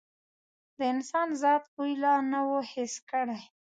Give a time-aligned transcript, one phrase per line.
[0.77, 3.39] د انسان ذات بوی لا نه و حس کړی.